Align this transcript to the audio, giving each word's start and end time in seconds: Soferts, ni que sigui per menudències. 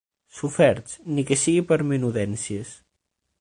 Soferts, 0.37 0.95
ni 1.17 1.25
que 1.31 1.37
sigui 1.41 1.67
per 1.73 1.79
menudències. 1.93 2.73